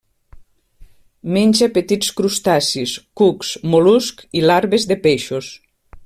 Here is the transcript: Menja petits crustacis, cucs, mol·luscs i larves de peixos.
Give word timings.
Menja 1.35 1.67
petits 1.75 2.09
crustacis, 2.21 2.95
cucs, 3.21 3.51
mol·luscs 3.75 4.29
i 4.41 4.45
larves 4.51 4.89
de 4.93 4.99
peixos. 5.09 5.51